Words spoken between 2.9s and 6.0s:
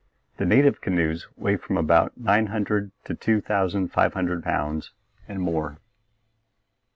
to two thousand five hundred pounds and more.